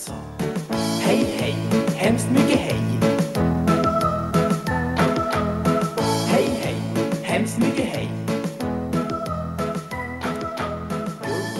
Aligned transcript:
sa 0.00 0.12
Hej, 1.02 1.16
hej, 1.38 1.54
hemskt 1.96 2.30
mycket 2.30 2.58
hej. 2.58 2.80
Hej, 6.28 6.46
hej, 6.62 6.74
hemskt 7.22 7.58
mycket 7.58 7.84
hej. 7.84 8.08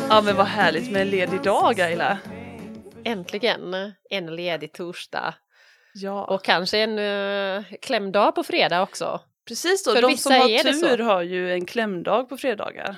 Ja 0.08 0.22
men 0.24 0.37
vad 0.37 0.46
härligt 0.46 0.90
med 0.90 1.03
en 1.03 1.11
ledig 1.11 1.42
dag 1.42 1.80
Ayla. 1.80 2.18
Äntligen 3.04 3.93
en 4.11 4.36
ledig 4.36 4.72
torsdag 4.72 5.34
Ja, 5.95 6.25
och 6.25 6.45
kanske 6.45 6.79
en 6.79 6.98
uh, 6.98 7.64
klämdag 7.82 8.34
på 8.34 8.43
fredag 8.43 8.82
också. 8.82 9.20
precis 9.48 9.84
då. 9.84 9.95
för 9.95 10.02
De 10.02 10.16
som 10.16 10.32
har 10.32 10.88
tur 10.88 10.98
har 10.98 11.22
ju 11.22 11.52
en 11.52 11.66
klämdag 11.66 12.29
på 12.29 12.36
fredagar. 12.36 12.96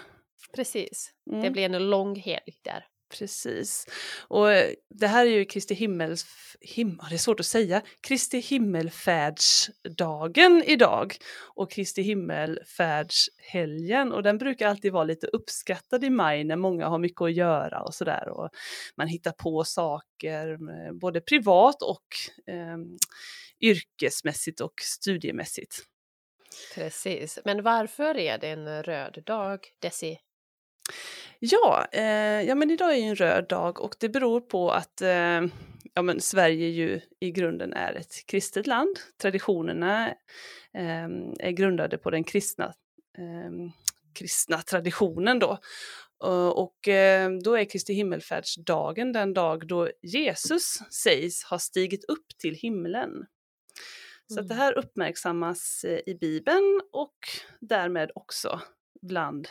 Precis, 0.56 1.10
Mm. 1.30 1.42
det 1.42 1.50
blir 1.50 1.64
en 1.64 1.90
lång 1.90 2.16
helg 2.16 2.54
där. 2.64 2.84
Precis. 3.18 3.86
Och 4.28 4.46
det 4.88 5.06
här 5.06 5.26
är 5.26 5.30
ju 5.30 5.44
Kristi 5.44 5.74
himmels... 5.74 6.26
Him, 6.60 7.00
det 7.08 7.14
är 7.14 7.18
svårt 7.18 7.40
att 7.40 7.46
säga. 7.46 7.82
Kristi 8.00 8.38
himmelfärdsdagen 8.38 10.62
idag. 10.66 11.16
Och 11.54 11.70
Kristi 11.70 12.02
himmelfärdshelgen. 12.02 14.12
Och 14.12 14.22
den 14.22 14.38
brukar 14.38 14.68
alltid 14.68 14.92
vara 14.92 15.04
lite 15.04 15.26
uppskattad 15.26 16.04
i 16.04 16.10
maj 16.10 16.44
när 16.44 16.56
många 16.56 16.88
har 16.88 16.98
mycket 16.98 17.22
att 17.22 17.34
göra 17.34 17.82
och 17.82 17.94
sådär. 17.94 18.28
Och 18.28 18.50
man 18.96 19.08
hittar 19.08 19.32
på 19.32 19.64
saker 19.64 20.52
eh, 20.52 20.92
både 20.92 21.20
privat 21.20 21.82
och 21.82 22.06
eh, 22.46 22.78
yrkesmässigt 23.60 24.60
och 24.60 24.74
studiemässigt. 24.82 25.86
Precis, 26.74 27.38
men 27.44 27.62
varför 27.62 28.16
är 28.16 28.38
det 28.38 28.48
en 28.48 28.82
röd 28.82 29.22
dag, 29.26 29.60
Desi? 29.78 30.18
Ja, 31.38 31.86
eh, 31.92 32.42
ja, 32.42 32.54
men 32.54 32.70
idag 32.70 32.92
är 32.92 32.96
ju 32.96 33.02
en 33.02 33.16
röd 33.16 33.48
dag 33.48 33.80
och 33.80 33.96
det 34.00 34.08
beror 34.08 34.40
på 34.40 34.70
att 34.70 35.02
eh, 35.02 35.42
ja, 35.94 36.02
men 36.02 36.20
Sverige 36.20 36.68
ju 36.68 37.00
i 37.20 37.30
grunden 37.30 37.72
är 37.72 37.94
ett 37.94 38.26
kristet 38.26 38.66
land. 38.66 38.96
Traditionerna 39.22 40.08
eh, 40.74 41.08
är 41.38 41.50
grundade 41.50 41.98
på 41.98 42.10
den 42.10 42.24
kristna, 42.24 42.64
eh, 43.18 43.72
kristna 44.14 44.58
traditionen 44.58 45.38
då. 45.38 45.58
Eh, 46.24 46.48
Och 46.48 46.88
eh, 46.88 47.30
då 47.44 47.54
är 47.54 47.64
Kristi 47.64 47.92
himmelfärdsdagen 47.94 49.12
den 49.12 49.34
dag 49.34 49.66
då 49.66 49.90
Jesus 50.02 50.78
sägs 51.02 51.44
ha 51.44 51.58
stigit 51.58 52.04
upp 52.04 52.26
till 52.38 52.54
himlen. 52.54 53.10
Så 54.34 54.40
att 54.40 54.48
det 54.48 54.54
här 54.54 54.78
uppmärksammas 54.78 55.84
eh, 55.84 56.00
i 56.06 56.14
Bibeln 56.14 56.80
och 56.92 57.16
därmed 57.60 58.10
också 58.14 58.60
bland 59.02 59.48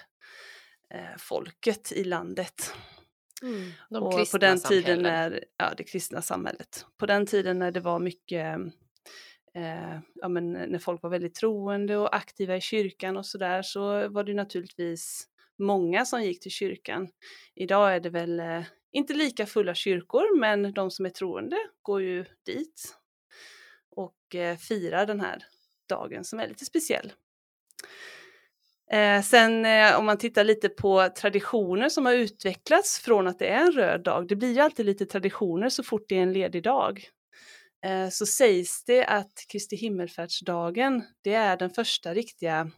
folket 1.18 1.92
i 1.92 2.04
landet. 2.04 2.74
De 3.90 4.04
och 4.04 4.32
på 4.32 4.38
den 4.38 4.60
tiden 4.60 5.02
när, 5.02 5.44
ja 5.58 5.74
det 5.78 5.84
kristna 5.84 6.22
samhället, 6.22 6.86
på 6.98 7.06
den 7.06 7.26
tiden 7.26 7.60
när 7.60 7.72
det 7.72 7.80
var 7.80 8.00
mycket, 8.00 8.58
eh, 9.54 10.00
ja 10.14 10.28
men 10.28 10.52
när 10.52 10.80
folk 10.80 11.04
var 11.04 11.10
väldigt 11.10 11.36
troende 11.36 11.98
och 11.98 12.16
aktiva 12.16 12.56
i 12.56 12.62
kyrkan 12.62 13.18
och 13.18 13.26
sådär 13.26 13.62
så 13.62 14.10
var 14.10 14.24
det 14.24 14.34
naturligtvis 14.34 15.28
många 15.58 16.06
som 16.06 16.24
gick 16.24 16.42
till 16.42 16.52
kyrkan. 16.52 17.10
Idag 17.56 17.96
är 17.96 18.00
det 18.00 18.10
väl 18.10 18.40
eh, 18.40 18.64
inte 18.92 19.14
lika 19.14 19.46
fulla 19.46 19.76
kyrkor 19.76 20.40
men 20.40 20.74
de 20.74 20.92
som 20.92 21.06
är 21.06 21.10
troende 21.10 21.58
går 21.82 22.02
ju 22.02 22.26
dit 22.46 22.98
och 23.90 24.36
eh, 24.36 24.58
firar 24.58 25.06
den 25.06 25.22
här 25.22 25.46
dagen 25.90 26.24
som 26.24 26.40
är 26.40 26.48
lite 26.48 26.66
speciell. 26.66 27.14
Eh, 28.92 29.22
sen 29.22 29.66
eh, 29.66 30.00
om 30.00 30.06
man 30.06 30.18
tittar 30.18 30.44
lite 30.44 30.70
på 30.70 31.10
traditioner 31.16 31.90
som 31.90 32.06
har 32.06 32.14
utvecklats 32.14 33.00
från 33.00 33.28
att 33.28 33.40
det 33.40 33.48
är 33.48 33.62
en 33.62 33.72
röd 33.72 34.04
dag, 34.04 34.28
det 34.28 34.36
blir 34.36 34.54
ju 34.54 34.60
alltid 34.60 34.86
lite 34.86 35.06
traditioner 35.06 35.70
så 35.70 35.84
fort 35.84 36.06
det 36.10 36.18
är 36.18 36.22
en 36.22 36.34
ledig 36.34 36.64
dag. 36.64 37.10
Eh, 37.86 38.10
så 38.10 38.26
sägs 38.26 38.84
det 38.84 39.06
att 39.06 39.46
Kristi 39.52 39.76
himmelfärdsdagen, 39.76 41.04
det 41.22 41.34
är 41.34 41.58
den 41.58 41.70
första 41.70 42.14
riktiga 42.14 42.72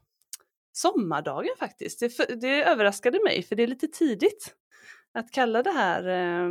sommardagen 0.74 1.56
faktiskt. 1.60 2.00
Det, 2.00 2.10
för, 2.10 2.36
det 2.36 2.64
överraskade 2.64 3.20
mig 3.24 3.44
för 3.44 3.56
det 3.56 3.64
är 3.64 3.68
lite 3.68 3.88
tidigt 3.88 4.54
att 5.14 5.32
kalla 5.32 5.64
det 5.64 5.72
här 5.72 6.08
eh, 6.08 6.46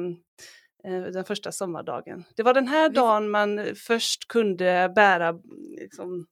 eh, 0.85 1.03
den 1.03 1.25
första 1.25 1.53
sommardagen. 1.53 2.25
Det 2.37 2.43
var 2.43 2.55
den 2.55 2.69
här 2.69 2.89
dagen 2.89 3.31
man 3.31 3.75
först 3.75 4.29
kunde 4.29 4.93
bära 4.95 5.35
liksom, 5.81 6.27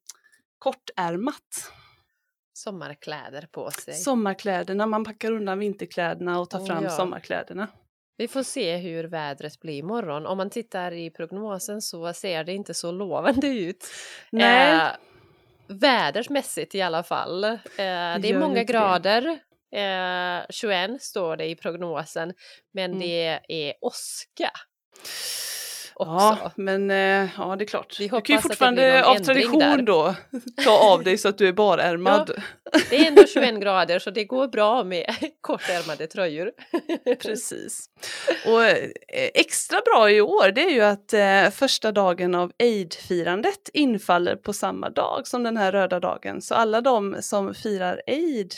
kortärmat. 0.58 1.72
Sommarkläder 2.60 3.48
på 3.52 3.70
sig. 3.70 3.94
Sommarkläderna, 3.94 4.86
man 4.86 5.04
packar 5.04 5.32
undan 5.32 5.58
vinterkläderna 5.58 6.40
och 6.40 6.50
tar 6.50 6.58
Oh, 6.60 6.66
fram 6.66 6.84
ja. 6.84 6.90
sommarkläderna. 6.90 7.68
Vi 8.16 8.28
får 8.28 8.42
se 8.42 8.76
hur 8.76 9.04
vädret 9.04 9.60
blir 9.60 9.74
imorgon. 9.78 10.26
Om 10.26 10.36
man 10.38 10.50
tittar 10.50 10.92
i 10.92 11.10
prognosen 11.10 11.82
så 11.82 12.12
ser 12.12 12.44
det 12.44 12.52
inte 12.52 12.74
så 12.74 12.92
lovande 12.92 13.46
ut. 13.48 13.84
Nej, 14.32 14.74
Eh, 14.74 14.88
vädersmässigt 15.68 16.74
i 16.74 16.82
alla 16.82 17.02
fall. 17.02 17.44
Eh, 17.44 17.58
det 17.76 18.28
är 18.30 18.38
många 18.38 18.64
grader. 18.64 19.38
Eh, 19.72 20.46
21 20.50 21.02
står 21.02 21.36
det 21.36 21.46
i 21.46 21.56
prognosen. 21.56 22.34
Men 22.72 22.84
Mm. 22.90 22.98
det 23.00 23.40
är 23.48 23.74
åska. 23.80 24.50
Också. 26.00 26.12
ja, 26.12 26.50
men 26.56 26.90
eh, 26.90 27.28
ja, 27.36 27.56
det 27.56 27.64
är 27.64 27.66
klart. 27.66 28.00
Vi 28.00 28.08
du 28.08 28.20
kan 28.20 28.36
ju 28.36 28.42
fortfarande 28.42 29.04
av 29.04 29.16
tradition 29.16 29.84
då 29.84 30.14
ta 30.64 30.78
av 30.78 31.04
dig 31.04 31.18
så 31.18 31.28
att 31.28 31.38
du 31.38 31.48
är 31.48 31.52
barärmad. 31.52 32.42
Det 32.90 32.96
är 32.96 33.06
ändå 33.06 33.26
21 33.26 33.60
grader 33.60 33.98
så 33.98 34.10
det 34.10 34.24
går 34.24 34.48
bra 34.48 34.84
med 34.84 35.04
kortärmade 35.40 36.06
tröjor. 36.06 36.52
Precis. 37.22 37.90
Och 38.46 38.62
eh, 38.62 38.90
extra 39.34 39.80
bra 39.84 40.10
i 40.10 40.20
år 40.20 40.52
det 40.52 40.64
är 40.64 40.70
ju 40.70 40.82
att 40.82 41.12
eh, 41.12 41.50
första 41.50 41.92
dagen 41.92 42.34
av 42.34 42.52
Eid-firandet 42.58 43.70
infaller 43.72 44.36
på 44.36 44.52
samma 44.52 44.90
dag 44.90 45.26
som 45.26 45.42
den 45.42 45.56
här 45.56 45.72
röda 45.72 46.00
dagen. 46.00 46.42
Så 46.42 46.54
alla 46.54 46.80
de 46.80 47.16
som 47.20 47.54
firar 47.54 48.02
Eid 48.06 48.54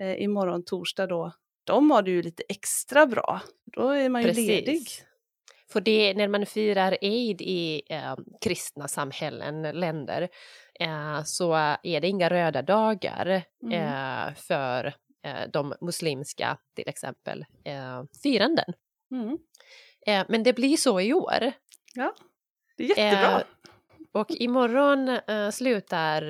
eh, 0.00 0.22
imorgon 0.22 0.64
torsdag 0.64 1.06
då, 1.06 1.32
de 1.64 1.90
har 1.90 2.02
det 2.02 2.10
ju 2.10 2.22
lite 2.22 2.42
extra 2.48 3.06
bra. 3.06 3.40
Då 3.76 3.88
är 3.88 4.08
man 4.08 4.22
ju 4.22 4.32
ledig. 4.32 4.88
För 5.72 5.80
det, 5.80 6.14
när 6.14 6.28
man 6.28 6.46
firar 6.46 6.98
Eid 7.00 7.40
i 7.40 7.82
eh, 7.90 8.16
kristna 8.40 8.88
samhällen, 8.88 9.62
länder, 9.62 10.28
eh, 10.80 11.22
så 11.24 11.54
är 11.82 12.00
det 12.00 12.08
inga 12.08 12.30
röda 12.30 12.62
dagar 12.62 13.42
Mm. 13.62 13.72
eh, 13.72 14.34
för 14.34 14.94
eh, 15.24 15.48
de 15.52 15.74
muslimska, 15.80 16.58
till 16.76 16.88
exempel, 16.88 17.44
eh, 17.64 18.02
firanden. 18.22 18.72
Mm. 19.10 19.38
Men 20.28 20.42
det 20.42 20.52
blir 20.52 20.76
så 20.76 21.00
i 21.00 21.12
år. 21.14 21.52
Ja, 21.94 22.14
det 22.76 22.84
är 22.84 22.88
jättebra. 22.88 23.42
Och 24.12 24.30
imorgon 24.30 25.08
eh, 25.08 25.50
slutar 25.50 26.22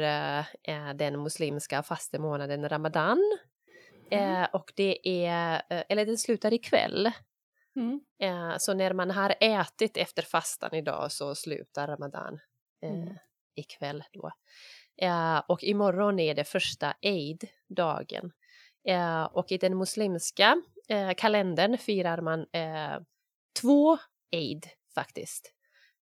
eh, 0.62 0.94
den 0.94 1.22
muslimska 1.22 1.82
fastemånaden 1.82 2.68
Ramadan. 2.68 3.38
Mm. 4.10 4.42
Eh, 4.42 4.48
och 4.52 4.72
det 4.76 5.08
är, 5.28 5.62
eller 5.68 6.06
den 6.06 6.18
slutar 6.18 6.52
ikväll. 6.52 7.10
Mm. 7.76 8.00
Eh, 8.22 8.56
så 8.58 8.74
när 8.74 8.92
man 8.92 9.10
har 9.10 9.34
ätit 9.40 9.96
efter 9.96 10.22
fastan 10.22 10.74
idag 10.74 11.12
så 11.12 11.34
slutar 11.34 11.86
Ramadan 11.86 12.40
eh, 12.82 12.90
Mm. 12.92 13.16
ikväll 13.54 14.04
då. 14.12 14.30
Eh, 14.96 15.38
och 15.48 15.62
imorgon 15.64 16.18
är 16.18 16.34
det 16.34 16.44
första 16.44 16.94
Eid-dagen. 17.00 18.32
Eh, 18.88 19.22
och 19.22 19.52
i 19.52 19.58
den 19.58 19.78
muslimska 19.78 20.62
eh, 20.88 21.12
kalendern 21.16 21.78
firar 21.78 22.20
man 22.20 22.46
eh, 22.52 23.00
två 23.60 23.98
Eid 24.30 24.66
faktiskt. 24.94 25.52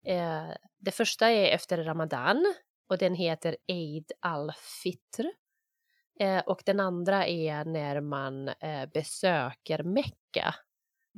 Eh, 0.05 0.49
det 0.77 0.91
första 0.91 1.29
är 1.29 1.51
efter 1.51 1.83
Ramadan 1.83 2.53
och 2.89 2.97
den 2.97 3.15
heter 3.15 3.57
Eid 3.67 4.11
al-Fitr. 4.19 5.25
Eh, 6.19 6.39
och 6.39 6.61
den 6.65 6.79
andra 6.79 7.27
är 7.27 7.65
när 7.65 8.01
man 8.01 8.49
besöker 8.93 9.83
Mecka 9.83 10.55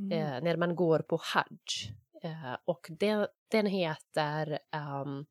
Mm. 0.01 0.11
eh, 0.11 0.41
när 0.43 0.57
man 0.57 0.75
går 0.75 0.99
på 0.99 1.19
Hajj. 1.23 1.95
Eh, 2.23 2.57
och 2.65 2.87
den, 2.89 3.27
den 3.51 3.65
heter 3.65 4.59
um, 5.03 5.25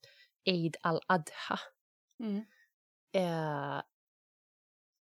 Eid 0.44 0.77
al-Adha. 0.81 1.61
Mm. 2.23 2.44
Eh, 3.15 3.83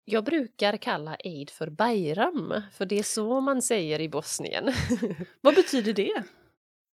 jag 0.05 0.25
brukar 0.25 0.77
kalla 0.77 1.17
Eid 1.17 1.51
för 1.51 1.71
Bayram, 1.71 2.63
för 2.73 2.87
det 2.87 2.99
är 2.99 3.03
så 3.03 3.41
man 3.41 3.63
säger 3.63 4.01
i 4.01 4.09
Bosnien. 4.09 4.73
Vad 5.41 5.55
betyder 5.55 5.93
det? 5.93 6.23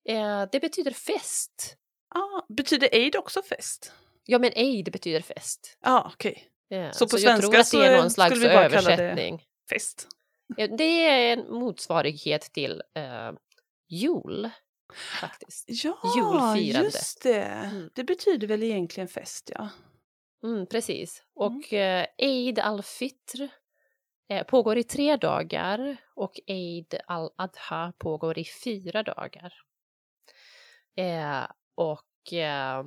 eh, 0.09 0.49
det 0.53 0.61
betyder 0.61 0.91
fest. 0.91 1.77
Ah, 2.15 2.43
betyder 2.49 2.89
Eid 2.95 3.17
också 3.17 3.43
fest? 3.43 3.93
Ja, 4.25 4.39
men 4.39 4.53
Eid 4.55 4.93
betyder 4.93 5.21
fest. 5.21 5.79
Ja, 5.81 5.91
ah, 5.91 6.11
okej. 6.15 6.51
Eh, 6.71 6.91
Så 6.91 7.09
på 7.09 7.17
jag 7.19 7.21
svenska 7.21 7.65
så 7.65 8.11
skulle 8.11 8.49
vi 8.49 8.55
bara 8.55 8.71
kalla 8.71 8.97
det-. 8.97 9.39
Fest. 9.71 10.09
Det 10.57 11.07
är 11.07 11.33
en 11.33 11.53
motsvarighet 11.53 12.43
till 12.43 12.83
eh, 12.95 13.33
jul, 13.89 14.51
faktiskt. 15.21 15.65
Ja, 15.85 15.99
Julfirande. 16.17 16.85
just 16.87 17.23
det. 17.23 17.43
Mm. 17.45 17.91
Det 17.95 18.05
betyder 18.05 18.47
väl 18.47 18.63
egentligen 18.63 19.09
fest, 19.09 19.51
ja. 19.55 19.69
Mm, 20.45 20.67
precis. 20.67 21.23
Mm. 21.41 21.57
Och 21.57 21.73
eh, 21.73 22.07
Eid 22.19 22.59
al-Fitr 22.59 23.49
eh, 24.29 24.47
pågår 24.47 24.79
i 24.79 24.83
tre 24.83 25.17
dagar 25.17 25.97
och 26.15 26.41
Eid 26.47 26.95
al-Adha 27.07 27.93
pågår 27.99 28.39
i 28.39 28.45
fyra 28.65 29.03
dagar. 29.03 29.53
Eh, 30.97 31.47
och 31.75 32.33
eh, 32.33 32.85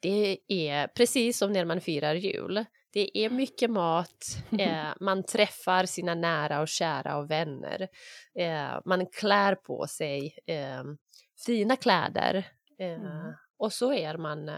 det 0.00 0.38
är 0.48 0.86
precis 0.86 1.38
som 1.38 1.52
när 1.52 1.64
man 1.64 1.80
firar 1.80 2.14
jul. 2.14 2.64
Det 2.94 3.18
är 3.18 3.30
mycket 3.30 3.70
mat, 3.70 4.24
eh, 4.58 4.92
man 5.00 5.24
träffar 5.24 5.86
sina 5.86 6.14
nära 6.14 6.60
och 6.60 6.68
kära 6.68 7.16
och 7.16 7.30
vänner. 7.30 7.88
Eh, 8.38 8.80
man 8.84 9.06
klär 9.06 9.54
på 9.54 9.86
sig 9.86 10.36
eh, 10.46 10.84
fina 11.46 11.76
kläder 11.76 12.46
Mm. 12.78 13.34
och 13.58 13.72
så 13.72 13.92
är 13.92 14.16
man 14.16 14.50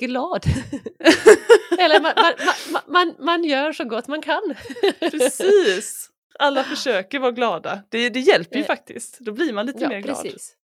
glad. 0.00 0.44
Eller 1.78 2.00
man, 2.00 2.12
man, 2.16 2.34
man, 2.72 2.82
man, 2.86 3.24
man 3.26 3.44
gör 3.44 3.72
så 3.72 3.84
gott 3.84 4.08
man 4.08 4.22
kan. 4.22 4.54
Precis! 5.00 6.10
Alla 6.38 6.64
försöker 6.64 7.18
vara 7.18 7.30
glada. 7.30 7.82
Det, 7.88 8.10
det 8.10 8.20
hjälper 8.20 8.56
ju 8.56 8.62
Eh, 8.62 8.66
faktiskt. 8.66 9.18
Då 9.20 9.32
blir 9.32 9.52
man 9.52 9.66
lite 9.66 9.82
ja, 9.82 9.88
mer 9.88 10.00
glad. 10.00 10.22
Precis. 10.22 10.56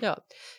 Ja. 0.00 0.18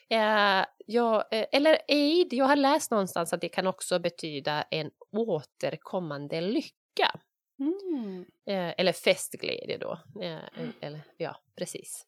Eh, 0.10 0.66
ja, 0.86 1.28
eh, 1.32 1.46
eller 1.52 1.78
aid, 1.88 2.34
jag 2.34 2.46
har 2.46 2.56
läst 2.56 2.92
någonstans 2.92 3.34
att 3.34 3.42
det 3.42 3.50
kan 3.50 3.68
också 3.68 4.00
betyda 4.00 4.62
en 4.62 4.92
återkommande 5.12 6.42
lycka. 6.42 7.20
Mm. 7.60 8.26
Eh, 8.46 8.74
eller 8.78 8.94
festglädje 8.94 9.78
då. 9.78 10.00
Eh, 10.22 10.40
eller, 10.82 11.02
ja, 11.18 11.36
precis. 11.56 12.06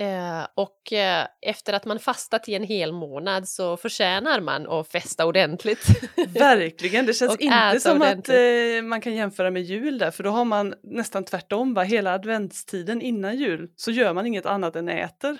Eh, 0.00 0.46
och 0.54 0.92
eh, 0.92 1.26
efter 1.40 1.72
att 1.72 1.84
man 1.84 1.98
fastat 1.98 2.48
i 2.48 2.54
en 2.54 2.62
hel 2.62 2.92
månad 2.92 3.48
så 3.48 3.76
förtjänar 3.76 4.40
man 4.40 4.66
att 4.66 4.88
festa 4.88 5.26
ordentligt. 5.26 5.86
Verkligen, 6.28 7.06
det 7.06 7.14
känns 7.14 7.36
inte 7.38 7.80
som 7.80 8.02
att 8.02 8.08
ordentligt. 8.08 8.78
eh, 8.78 8.82
man 8.82 9.00
kan 9.00 9.14
jämföra 9.14 9.50
med 9.50 9.62
jul 9.62 9.98
där, 9.98 10.10
för 10.10 10.22
då 10.22 10.30
har 10.30 10.44
man 10.44 10.74
nästan 10.82 11.24
tvärtom, 11.24 11.74
va? 11.74 11.82
hela 11.82 12.14
adventstiden 12.14 13.02
innan 13.02 13.36
jul 13.36 13.70
så 13.76 13.90
gör 13.90 14.12
man 14.14 14.26
inget 14.26 14.46
annat 14.46 14.76
än 14.76 14.88
äter. 14.88 15.36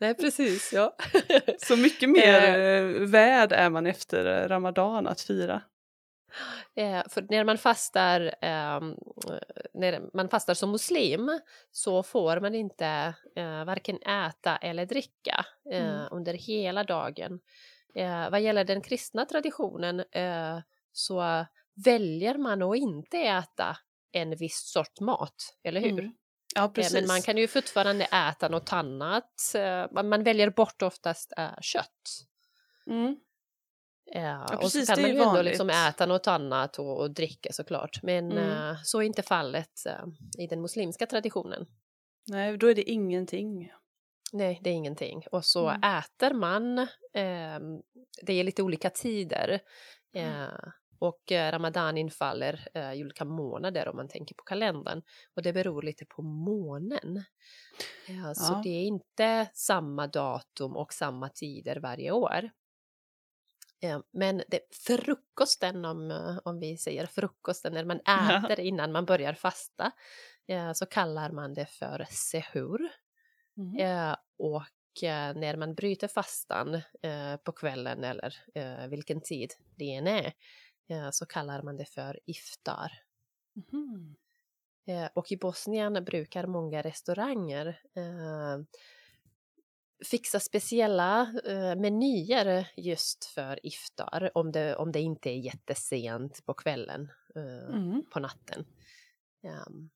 Nej, 0.00 0.14
precis. 0.14 0.72
Ja. 0.72 0.96
Så 1.58 1.76
mycket 1.76 2.10
mer 2.10 2.58
eh, 2.58 2.84
värd 3.06 3.52
är 3.52 3.70
man 3.70 3.86
efter 3.86 4.42
eh, 4.42 4.48
Ramadan 4.48 5.06
att 5.06 5.20
fira. 5.20 5.62
Eh, 6.74 7.02
för 7.08 7.26
när 7.30 7.44
man 7.44 7.58
fastar, 7.58 8.34
ehm, 8.40 8.94
när 9.74 10.16
man 10.16 10.28
fastar 10.28 10.54
som 10.54 10.70
muslim 10.70 11.40
så 11.70 12.02
får 12.02 12.40
man 12.40 12.54
inte 12.54 13.14
eh, 13.36 13.64
varken 13.64 13.96
äta 14.02 14.56
eller 14.56 14.86
dricka 14.86 15.46
eh, 15.70 15.88
Mm. 15.94 16.08
under 16.10 16.34
hela 16.34 16.84
dagen. 16.84 17.40
Eh, 17.94 18.30
vad 18.30 18.40
gäller 18.40 18.64
den 18.64 18.80
kristna 18.80 19.24
traditionen 19.24 20.00
eh, 20.12 20.58
så 20.92 21.46
väljer 21.84 22.38
man 22.38 22.62
att 22.62 22.76
inte 22.76 23.18
äta 23.18 23.76
en 24.12 24.36
viss 24.36 24.70
sort 24.72 25.00
mat, 25.00 25.34
eller 25.62 25.80
hur? 25.80 25.90
Mm. 25.98 26.12
Ja, 26.54 26.64
Eh, 26.64 26.70
precis. 26.72 26.92
Men 26.94 27.06
man 27.06 27.22
kan 27.22 27.36
ju 27.36 27.48
fortfarande 27.48 28.04
äta 28.04 28.48
något 28.48 28.72
annat. 28.72 29.54
Eh, 29.54 29.86
man- 30.04 30.24
väljer 30.24 30.50
bort 30.50 30.82
oftast 30.82 31.32
eh, 31.36 31.50
kött. 31.60 32.24
Mm. 32.86 33.16
Ja, 34.12 34.44
och 34.54 34.60
precis, 34.60 34.86
så 34.86 34.94
kan 34.94 35.02
man 35.02 35.10
ju 35.10 35.18
ändå 35.22 35.42
liksom 35.42 35.70
äta 35.70 36.06
något 36.06 36.26
annat 36.26 36.78
och, 36.78 37.00
och 37.00 37.10
dricka 37.10 37.52
såklart. 37.52 38.02
Men 38.02 38.32
Mm. 38.32 38.70
eh, 38.70 38.76
så 38.82 38.98
är 38.98 39.02
inte 39.06 39.22
fallet 39.22 39.86
eh, 39.86 40.42
i 40.42 40.46
den 40.46 40.60
muslimska 40.62 41.06
traditionen. 41.06 41.66
Nej, 42.30 42.56
då 42.58 42.66
är 42.70 42.74
det 42.74 42.90
ingenting. 42.90 43.70
Nej, 44.32 44.60
det 44.64 44.70
är 44.70 44.74
ingenting. 44.74 45.22
Och 45.32 45.44
så 45.44 45.68
Mm. 45.68 45.80
äter 45.98 46.34
man, 46.34 46.78
ehm, 47.14 47.80
det 48.22 48.32
är 48.32 48.44
lite 48.44 48.62
olika 48.62 48.90
tider. 48.90 49.60
Mm. 50.14 50.42
Eh, 50.42 50.48
och 51.00 51.32
eh, 51.32 51.52
Ramadan 51.52 51.98
infaller 51.98 52.68
i 52.94 53.04
olika 53.04 53.24
månader 53.24 53.88
om 53.88 53.96
man 53.96 54.08
tänker 54.08 54.34
på 54.34 54.42
kalendern. 54.44 55.02
Och 55.36 55.42
det 55.42 55.52
beror 55.52 55.82
lite 55.82 56.04
på 56.06 56.22
månen. 56.22 57.24
Ja, 58.08 58.34
så 58.34 58.52
Ja. 58.52 58.60
det 58.64 58.68
är 58.70 58.82
inte 58.84 59.50
samma 59.54 60.06
datum 60.06 60.76
och 60.76 60.92
samma 60.92 61.28
tider 61.28 61.76
varje 61.80 62.10
år. 62.10 62.50
Eh, 63.80 64.00
Men 64.10 64.42
det, 64.48 64.60
frukosten, 64.86 65.84
om, 65.84 66.10
eh, 66.10 66.38
om 66.44 66.60
vi 66.60 66.76
säger 66.76 67.06
frukosten, 67.06 67.72
när 67.72 67.84
man 67.84 68.00
äter 68.44 68.60
innan 68.60 68.92
man 68.92 69.04
börjar 69.04 69.34
fasta, 69.34 69.92
eh, 70.46 70.72
så 70.72 70.86
kallar 70.86 71.30
man 71.30 71.54
det 71.54 71.66
för 71.66 72.06
sehur. 72.10 72.88
Mm. 73.56 74.16
Och 74.38 74.62
när 75.34 75.56
man 75.56 75.74
bryter 75.74 76.08
fastan 76.08 76.80
på 77.44 77.52
kvällen 77.52 78.04
eller 78.04 78.34
vilken 78.88 79.20
tid 79.20 79.54
det 79.76 79.94
än 79.94 80.06
är 80.06 80.32
så 81.10 81.26
kallar 81.26 81.62
man 81.62 81.76
det 81.76 81.84
för 81.84 82.20
iftar. 82.26 82.92
Eh, 84.88 85.08
och 85.14 85.32
i 85.32 85.36
Bosnien 85.36 86.04
brukar 86.04 86.46
många 86.46 86.82
restauranger 86.82 87.80
fixa 90.04 90.40
speciella 90.40 91.20
eh, 91.46 91.74
menyer 91.76 92.68
just 92.76 93.24
för 93.24 93.66
iftar 93.66 94.30
om 94.34 94.52
det, 94.52 94.76
om 94.76 94.92
det 94.92 95.00
inte 95.00 95.30
är 95.30 95.36
jättesent 95.38 96.46
på 96.46 96.54
kvällen, 96.54 97.08
eh, 97.36 97.74
Mm. 97.76 98.02
på 98.10 98.20
natten. 98.20 98.66
Ehm, 99.44 99.90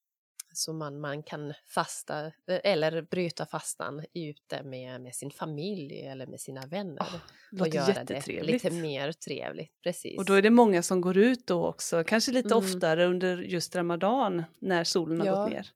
så 0.54 0.72
man, 0.72 1.00
man 1.00 1.22
kan 1.22 1.54
fasta 1.74 2.26
eh, 2.26 2.32
eller 2.64 3.02
bryta 3.02 3.46
fastan 3.46 4.04
ute 4.14 4.62
med, 4.62 5.00
med 5.00 5.14
sin 5.14 5.30
familj 5.30 6.00
eller 6.06 6.26
med 6.26 6.40
sina 6.40 6.66
vänner 6.66 7.06
Åh, 7.52 7.60
och 7.60 7.68
göra 7.68 8.04
det 8.04 8.42
lite 8.42 8.70
mer 8.70 9.12
trevligt. 9.12 9.82
Precis. 9.82 10.18
Och 10.18 10.24
då 10.24 10.34
är 10.34 10.42
det 10.42 10.50
många 10.50 10.82
som 10.82 11.00
går 11.00 11.16
ut 11.16 11.46
då 11.46 11.66
också, 11.66 12.04
kanske 12.04 12.32
lite 12.32 12.48
Mm. 12.54 12.58
oftare 12.58 13.06
under 13.06 13.36
just 13.42 13.76
Ramadan 13.76 14.42
när 14.58 14.84
solen 14.84 15.20
har 15.20 15.26
Ja. 15.26 15.42
gått 15.42 15.50
ner. 15.52 15.70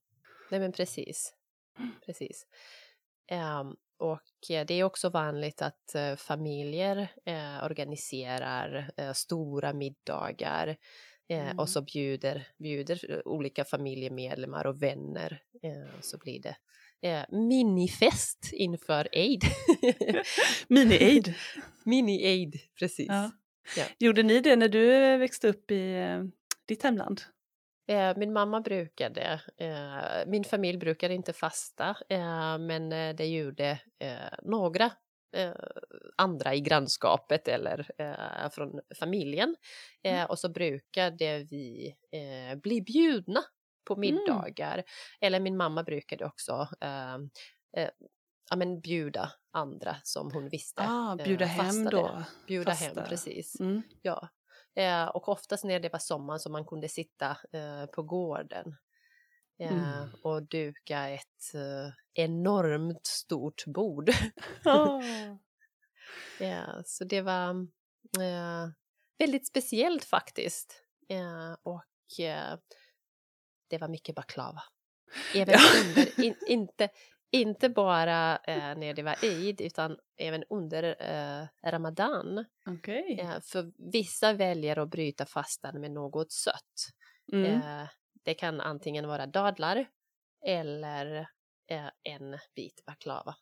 Nej 0.51 0.61
men 0.61 0.73
precis. 0.73 1.33
Mm. 1.79 1.91
precis. 2.07 2.47
Ehm, 3.31 3.77
och 3.99 4.51
eh, 4.51 4.67
det 4.67 4.75
är 4.75 4.85
också 4.85 5.09
vanligt 5.09 5.63
att 5.63 5.95
eh, 5.95 6.17
familjer 6.17 7.09
eh, 7.25 7.65
organiserar 7.65 8.91
stora 9.15 9.73
middagar 9.73 10.77
Mm. 11.29 11.59
och 11.59 11.69
så 11.69 11.83
bjuder, 11.83 12.49
bjuder 12.59 13.29
olika 13.29 13.65
familjemedlemmar 13.65 14.67
och 14.67 14.83
vänner. 14.83 15.43
Så 16.01 16.19
blir 16.19 16.43
det 16.43 16.57
minifest 17.29 18.51
inför 18.53 19.09
Eid. 19.13 19.43
Mini-Aid. 20.69 21.35
Mini-Eid, 21.85 22.57
precis. 22.79 23.07
Ja. 23.09 23.31
Ja. 23.77 23.85
Gjorde 23.99 24.23
ni 24.23 24.41
det 24.41 24.57
när 24.57 24.69
du 24.69 25.17
växte 25.17 25.49
upp 25.49 25.71
i 25.71 25.97
ditt 26.69 26.83
hemland? 26.83 27.23
Eh, 27.89 28.17
min 28.17 28.33
mamma 28.33 28.61
brukade, 28.61 29.41
eh, 29.57 30.27
min 30.27 30.45
familj 30.45 30.79
brukade 30.79 31.15
inte 31.15 31.33
fasta, 31.33 31.97
eh, 32.09 32.59
men 32.59 32.89
det 33.17 33.27
gjorde 33.27 33.79
några 34.43 34.91
andra 36.17 36.55
i 36.55 36.61
grannskapet 36.61 37.49
eller 37.49 37.87
från 38.51 38.81
familjen. 38.99 39.57
Eh, 40.03 40.25
och 40.25 40.39
så 40.39 40.49
brukade 40.49 41.39
vi 41.51 41.95
bli 42.63 42.81
bjudna 42.83 43.41
på 43.85 43.97
middagar. 43.97 44.83
Eller 45.21 45.41
min 45.41 45.57
mamma 45.57 45.83
brukade 45.83 46.25
också 46.25 46.69
ja, 48.51 48.57
men 48.57 48.81
bjuda 48.81 49.31
andra 49.53 49.97
som 50.03 50.33
hon 50.33 50.49
visste 50.49 50.83
Ah, 50.83 51.17
bjuda 51.17 51.45
hem 51.45 51.67
fastade. 51.67 51.91
då. 51.91 52.23
Bjuda 52.47 52.71
fasta. 52.71 53.01
hem, 53.01 53.09
precis. 53.09 53.61
Mm. 53.61 53.83
Ja, 54.03 54.29
eh, 54.77 55.05
och 55.05 55.29
oftast 55.29 55.65
när 55.65 55.81
det 55.81 55.93
var 55.93 55.99
sommar 55.99 56.39
så 56.39 56.51
man 56.51 56.65
kunde 56.65 56.89
sitta 56.89 57.31
eh, 57.53 57.87
på 57.87 58.03
gården 58.03 58.77
eh, 59.59 59.73
Mm. 59.99 60.09
och 60.23 60.43
duka 60.43 61.09
ett 61.09 61.55
eh, 61.55 61.93
enormt 62.25 63.07
stort 63.07 63.65
bord. 63.67 64.11
Ah. 64.65 65.01
ja, 66.41 66.83
så 66.87 67.05
det 67.05 67.21
var 67.23 67.51
eh, 68.21 68.69
väldigt 69.19 69.47
speciellt 69.49 70.05
faktiskt. 70.05 70.83
Och 71.63 71.85
det 73.69 73.79
var 73.79 73.89
mycket 73.89 74.15
baklava. 74.15 74.63
Även 75.35 75.55
Ja. 75.55 75.61
under, 75.87 76.21
in, 76.25 76.35
inte, 76.47 76.89
inte 77.31 77.69
bara 77.69 78.37
eh, 78.37 78.77
när 78.79 78.95
det 78.95 79.03
var 79.03 79.25
Eid 79.25 79.61
utan 79.61 79.97
även 80.17 80.45
under 80.51 80.83
eh, 80.99 81.71
Ramadan. 81.71 82.45
Okej. 82.69 83.19
Eh, 83.21 83.41
för 83.43 83.73
vissa 83.93 84.33
väljer 84.33 84.79
att 84.79 84.89
bryta 84.91 85.27
fastan 85.27 85.81
med 85.81 85.91
något 85.91 86.33
sött. 86.33 86.89
Mm. 87.33 87.53
Eh, 87.53 87.89
det 88.25 88.35
kan 88.35 88.61
antingen 88.61 89.09
vara 89.09 89.27
dadlar 89.27 89.87
eller 90.47 91.17
eh, 91.71 91.89
en 92.03 92.39
bit 92.55 92.83
baklava. 92.87 93.37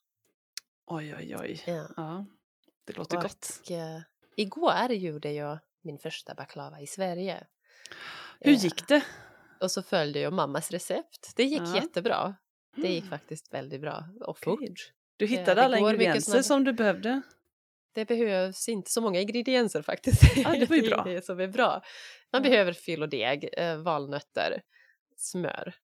Oj, 0.86 1.14
oj, 1.18 1.36
oj. 1.40 1.62
Ja. 1.66 1.88
Ja, 1.96 2.26
det 2.84 2.96
låter 2.96 3.16
Och, 3.16 3.22
gott. 3.22 3.60
eh, 3.70 4.00
igår 4.36 4.92
gjorde 4.92 5.32
jag 5.32 5.58
min 5.82 5.98
första 5.98 6.34
baklava 6.34 6.80
i 6.80 6.86
Sverige. 6.86 7.46
Hur 8.40 8.52
gick 8.52 8.88
det? 8.88 9.04
Och 9.60 9.70
så 9.70 9.82
följde 9.82 10.18
jag 10.20 10.32
mammas 10.32 10.70
recept. 10.70 11.32
Det 11.36 11.44
gick 11.44 11.62
Ja. 11.62 11.74
jättebra. 11.76 12.34
Det 12.76 12.88
gick 12.88 13.04
Mm. 13.04 13.11
faktiskt 13.19 13.54
väldigt 13.54 13.81
bra 13.81 14.04
och 14.21 14.38
fort. 14.38 14.61
Du 15.16 15.26
det 15.26 15.26
hittade 15.26 15.62
alla 15.62 15.78
ingredienser 15.78 16.43
som 16.43 16.64
du 16.64 16.73
behövde? 16.73 17.23
Det 17.93 18.04
behövs 18.04 18.69
inte 18.69 18.90
så 18.90 19.00
många 19.00 19.21
ingredienser 19.21 19.83
faktiskt. 19.83 20.23
Ja, 20.37 20.50
det 20.50 20.71
var 20.71 20.76
ju 20.76 20.88
bra. 20.88 21.02
Det 21.07 21.25
som 21.25 21.40
är 21.40 21.47
bra. 21.49 21.83
Man 22.33 22.45
Ja. 22.45 22.50
behöver 22.50 22.73
deg, 23.07 23.49
eh, 23.52 23.76
valnötter, 23.76 24.62
smör, 25.16 25.75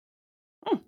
Mm. 0.66 0.82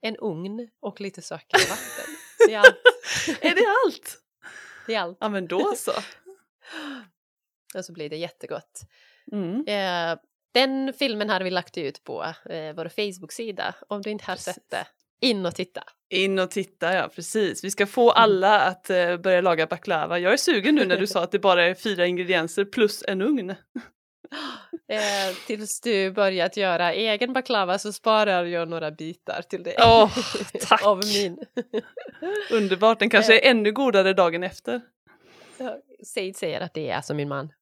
en 0.00 0.16
ugn 0.16 0.68
och 0.80 1.00
lite 1.00 1.22
och 1.56 1.68
vatten. 1.70 2.14
Det 2.48 2.54
är 2.54 2.58
allt, 2.58 2.80
Är 3.44 3.54
det 3.54 3.66
allt? 3.86 4.18
Det 4.86 4.94
är 4.94 5.00
allt. 5.00 5.18
Ja 5.20 5.28
men 5.28 5.46
då 5.48 5.74
så. 5.76 5.92
Och 7.74 7.84
så 7.84 7.92
blir 7.92 8.10
det 8.10 8.16
jättegott. 8.16 8.80
Mm. 9.32 9.64
Eh, 9.66 10.18
den 10.52 10.92
filmen 10.92 11.30
har 11.30 11.40
vi 11.40 11.50
lagt 11.50 11.78
ut 11.78 12.04
på 12.04 12.22
eh, 12.24 12.74
vår 12.74 12.88
Facebook-sida. 12.88 13.74
Om 13.88 14.02
du 14.02 14.10
inte 14.10 14.24
har 14.24 14.34
Precis. 14.34 14.54
sett 14.54 14.70
det, 14.70 14.86
in 15.22 15.46
och 15.46 15.54
titta. 15.54 15.82
In 16.10 16.38
och 16.38 16.50
titta, 16.50 16.94
ja 16.94 17.08
precis. 17.14 17.64
Vi 17.64 17.70
ska 17.70 17.86
få 17.86 18.10
alla 18.10 18.60
att 18.60 18.90
eh, 18.90 19.16
börja 19.16 19.40
laga 19.40 19.66
baklava. 19.66 20.18
Jag 20.18 20.32
är 20.32 20.36
sugen 20.36 20.74
nu 20.74 20.84
när 20.84 20.96
du 20.96 21.06
sa 21.14 21.22
att 21.22 21.32
det 21.32 21.38
bara 21.38 21.64
är 21.64 21.74
fyra 21.74 22.06
ingredienser 22.06 22.64
plus 22.64 23.04
en 23.08 23.22
ugn. 23.22 23.54
Eh, 24.88 25.36
tills 25.46 25.80
du 25.80 26.10
börjat 26.10 26.56
göra 26.56 26.92
egen 26.92 27.32
baklava 27.32 27.78
så 27.78 27.92
sparar 27.92 28.44
jag 28.44 28.68
några 28.68 28.90
bitar 28.90 29.42
till 29.42 29.62
dig. 29.62 29.76
Åh, 29.78 30.18
tack! 30.68 30.86
Av 30.86 30.98
min. 30.98 31.38
Underbart, 32.50 32.98
den 32.98 33.10
kanske 33.10 33.38
är 33.38 33.50
ännu 33.50 33.72
godare 33.72 34.12
dagen 34.12 34.42
efter. 34.42 34.80
Said 36.04 36.36
säger 36.36 36.60
att 36.60 36.74
det 36.74 36.90
är 36.90 37.00
som 37.00 37.16
min 37.16 37.28
man. 37.28 37.52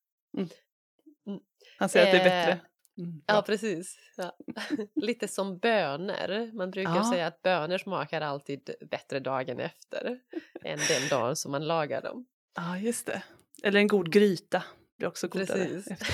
Han 1.78 1.88
säger 1.88 2.06
att 2.06 2.12
det 2.12 2.18
är 2.18 2.40
Eh, 2.40 2.46
bättre. 2.46 2.69
Mm, 3.00 3.22
Ja, 3.26 3.34
bra. 3.34 3.42
precis. 3.42 3.98
Ja. 4.16 4.36
Lite 4.94 5.28
som 5.28 5.58
bönor. 5.58 6.56
Man 6.56 6.70
brukar 6.70 6.96
Ja. 6.96 7.10
säga 7.12 7.26
att 7.26 7.42
bönor 7.42 7.78
smakar 7.78 8.20
alltid 8.20 8.70
bättre 8.90 9.20
dagen 9.20 9.60
efter 9.60 10.18
än 10.64 10.78
den 10.88 11.08
dagen 11.10 11.36
som 11.36 11.52
man 11.52 11.66
lagar 11.66 12.02
dem. 12.02 12.26
Ja, 12.56 12.78
just 12.78 13.06
det. 13.06 13.22
Eller 13.62 13.80
en 13.80 13.86
god 13.88 14.12
gryta. 14.12 14.62
Blir 14.98 15.08
också 15.08 15.28
godare. 15.28 15.58
Precis. 15.64 15.86
efter. 15.90 16.08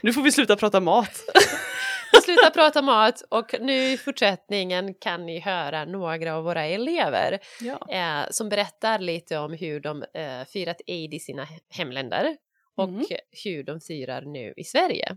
Nu 0.02 0.12
får 0.12 0.22
vi 0.22 0.32
sluta 0.32 0.56
prata 0.56 0.80
mat. 0.80 1.10
Vi 2.12 2.20
slutar 2.20 2.50
prata 2.50 2.82
mat 2.82 3.22
och 3.28 3.54
nu 3.60 3.72
i 3.92 3.96
fortsättningen 3.96 4.94
kan 4.94 5.26
ni 5.26 5.38
höra 5.40 5.84
några 5.84 6.34
av 6.36 6.44
våra 6.44 6.64
elever 6.64 7.38
Ja. 7.60 7.88
eh, 7.90 8.30
som 8.30 8.48
berättar 8.48 8.98
lite 8.98 9.38
om 9.38 9.52
hur 9.52 9.80
de 9.80 10.02
eh, 10.14 10.44
firat 10.44 10.80
Eid 10.86 11.14
i 11.14 11.18
sina 11.20 11.44
he- 11.44 11.60
hemländer 11.70 12.36
och 12.76 12.88
Mm. 12.88 13.06
hur 13.44 13.62
de 13.62 13.80
firar 13.80 14.22
nu 14.22 14.54
i 14.56 14.64
Sverige. 14.64 15.16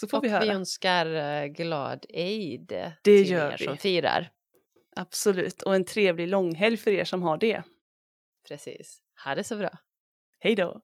Så 0.00 0.06
får 0.08 0.18
och 0.18 0.24
vi 0.24 0.28
höra. 0.28 0.44
önskar 0.54 1.06
eh, 1.42 1.46
glad 1.46 2.06
Eid 2.08 2.66
Det 2.66 2.92
till 3.02 3.30
gör 3.30 3.52
er 3.52 3.56
vi. 3.58 3.64
som 3.64 3.76
firar. 3.76 4.30
Absolut. 4.96 5.62
Och 5.62 5.74
en 5.74 5.84
trevlig 5.84 6.28
långhelg 6.28 6.76
för 6.76 6.90
er 6.90 7.04
som 7.04 7.22
har 7.22 7.38
det. 7.38 7.62
Precis. 8.48 8.98
Ha 9.24 9.34
det 9.34 9.44
så 9.44 9.56
bra. 9.56 9.70
Hej 10.38 10.54
då! 10.54 10.80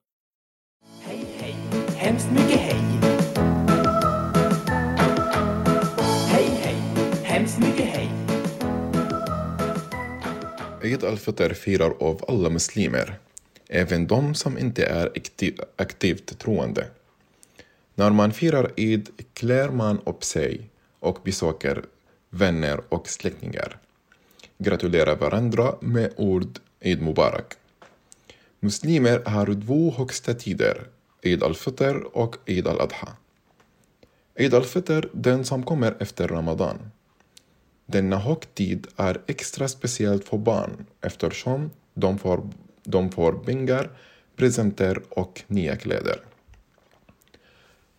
Hej, 1.01 1.25
hej, 1.39 1.55
hemskt 1.97 2.31
mycket 2.31 2.59
hej. 2.59 2.79
Hej, 6.31 6.45
hej, 6.61 6.75
hemskt 7.23 7.59
mycket 7.59 7.85
hej. 7.85 8.09
Eid 10.83 11.03
al-Fitr 11.03 11.53
firar 11.53 11.91
av 11.99 12.25
alla 12.27 12.49
muslimer, 12.49 13.19
även 13.69 14.07
de 14.07 14.35
som 14.35 14.57
inte 14.57 14.85
är 14.85 15.07
aktiv, 15.15 15.59
aktivt 15.75 16.39
troende. 16.39 16.87
När 17.95 18.09
man 18.09 18.31
firar 18.33 18.71
Eid 18.77 19.09
klär 19.33 19.69
man 19.69 19.99
upp 20.05 20.23
sig 20.23 20.69
och 20.99 21.19
besöker 21.23 21.85
vänner 22.29 22.81
och 22.89 23.07
släktingar. 23.07 23.77
Gratulerar 24.57 25.15
varandra 25.15 25.75
med 25.81 26.13
ord 26.17 26.59
Eid 26.79 27.01
Mubarak. 27.01 27.53
Muslimer 28.59 29.23
har 29.25 29.61
två 29.65 29.91
högsta 29.91 30.33
tider, 30.33 30.87
Eid 31.21 31.43
al-Fitr 31.43 32.03
och 32.13 32.35
Eid 32.45 32.67
al-Adha. 32.67 33.15
Eid 34.35 34.53
al-Fitr, 34.53 35.09
den 35.11 35.45
som 35.45 35.63
kommer 35.63 35.95
efter 35.99 36.27
Ramadan. 36.27 36.77
Denna 37.85 38.17
högtid 38.17 38.87
är 38.95 39.21
extra 39.27 39.67
speciell 39.67 40.21
för 40.21 40.37
barn 40.37 40.85
eftersom 41.01 41.71
de 41.93 42.19
får, 42.19 42.49
de 42.83 43.11
får 43.11 43.33
pengar, 43.33 43.89
presenter 44.35 45.01
och 45.09 45.43
nya 45.47 45.75
kläder. 45.75 46.19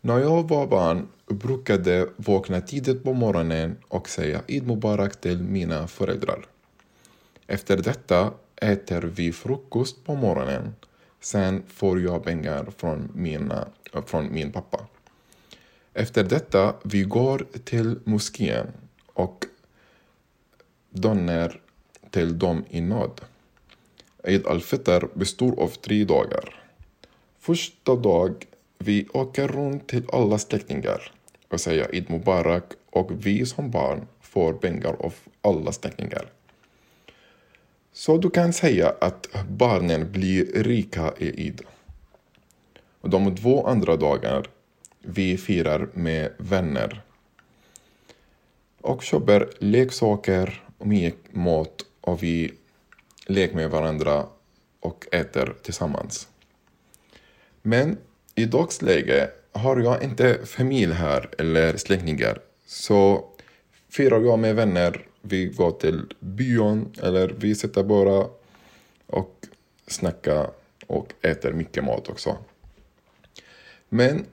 När 0.07 0.19
jag 0.19 0.49
var 0.49 0.67
barn 0.67 1.09
brukade 1.27 2.09
vakna 2.17 2.61
tidigt 2.61 3.05
på 3.05 3.13
morgonen 3.13 3.77
och 3.89 4.09
säga 4.09 4.43
Eid 4.49 4.67
Mubarak 4.67 5.21
till 5.21 5.43
mina 5.43 5.87
föräldrar. 5.89 6.47
Efter 7.47 7.77
detta 7.77 8.33
äter 8.57 9.03
vi 9.03 9.33
frukost 9.33 10.05
på 10.05 10.15
morgonen. 10.15 10.75
Sen 11.21 11.63
får 11.69 12.01
jag 12.01 12.25
pengar 12.25 12.67
från, 12.77 13.09
mina, 13.15 13.69
från 14.07 14.33
min 14.33 14.53
pappa. 14.53 14.87
Efter 15.93 16.25
detta 16.25 16.75
vi 16.83 17.03
går 17.03 17.47
till 17.65 17.99
moskén 18.05 18.67
och 19.07 19.45
donner 20.91 21.61
till 22.11 22.39
dem 22.39 22.65
i 22.71 22.81
nåd. 22.81 23.21
Eid 24.25 24.47
al-Fitr 24.47 25.07
består 25.15 25.61
av 25.61 25.69
tre 25.69 26.05
dagar. 26.05 26.65
Första 27.39 27.97
dag 27.97 28.47
vi 28.79 29.09
åker 29.13 29.49
runt 29.49 29.89
till 29.89 30.05
alla 30.13 30.39
släktingar 30.39 31.13
och 31.49 31.61
säger 31.61 31.95
Eid 31.95 32.11
Mubarak 32.11 32.65
och 32.91 33.27
vi 33.27 33.47
som 33.47 33.71
barn 33.71 34.07
får 34.21 34.53
pengar 34.53 34.97
av 34.99 35.15
alla 35.43 35.73
släktingar. 35.73 36.31
Så 37.93 38.19
du 38.19 38.31
kan 38.31 38.53
säga 38.53 38.95
att 39.01 39.27
barnen 39.49 40.13
blir 40.13 40.63
rika 40.63 41.13
i 41.19 41.29
Eid. 41.29 41.63
Och 43.01 43.11
de 43.11 43.37
två 43.37 43.67
andra 43.67 43.97
dagar 43.97 44.47
vi 45.01 45.37
firar 45.37 45.89
med 45.93 46.33
vänner 46.39 47.03
och 48.81 49.03
köper 49.03 49.51
leksaker 49.59 50.63
och 50.79 50.87
mycket 50.87 51.35
mat 51.35 51.85
och 52.01 52.23
vi 52.23 52.53
leker 53.27 53.57
med 53.57 53.71
varandra 53.71 54.27
och 54.81 55.07
äter 55.13 55.55
tillsammans. 55.63 56.29
Men 57.63 57.97
i 58.35 58.45
dagsläget 58.45 59.31
har 59.53 59.81
jag 59.81 60.03
inte 60.03 60.39
familj 60.47 60.93
här 60.93 61.31
eller 61.39 61.77
släktingar 61.77 62.39
så 62.67 63.25
firar 63.91 64.21
jag 64.21 64.39
med 64.39 64.57
vänner. 64.57 65.07
Vi 65.23 65.47
går 65.47 65.71
till 65.71 66.03
byn 66.21 66.93
eller 67.03 67.35
vi 67.39 67.55
sitter 67.55 67.83
bara 67.83 68.27
och 69.07 69.47
snackar 69.87 70.51
och 70.87 71.13
äter 71.23 71.53
mycket 71.53 71.85
mat 71.85 72.09
också. 72.09 72.37
Men 73.89 74.27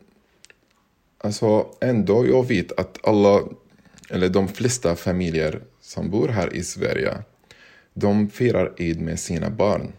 alltså 1.17 1.67
ändå, 1.81 2.27
jag 2.27 2.48
vet 2.48 2.72
att 2.79 3.08
alla, 3.08 3.41
eller 4.10 4.29
de 4.29 4.48
flesta 4.48 4.96
familjer 4.96 5.62
som 5.81 6.10
bor 6.10 6.27
här 6.27 6.55
i 6.55 6.63
Sverige, 6.63 7.17
de 7.93 8.29
firar 8.29 8.74
Eid 8.77 9.01
med 9.01 9.20
sina 9.20 9.50
barn. 9.50 9.93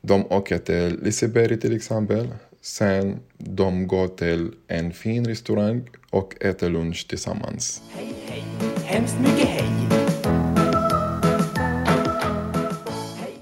De 0.00 0.32
åker 0.32 0.58
till 0.58 1.00
Liseberg 1.02 1.60
till 1.60 1.76
exempel. 1.76 2.28
Sen 2.64 3.20
de 3.38 3.86
går 3.86 4.08
till 4.08 4.54
en 4.68 4.92
fin 4.92 5.24
restaurang 5.24 5.88
och 6.10 6.44
äter 6.44 6.70
lunch 6.70 7.08
tillsammans. 7.08 7.82
Hej, 7.96 8.14
hej, 8.28 8.44
hemskt 8.84 9.20
mycket 9.20 9.48
hej. 9.48 9.68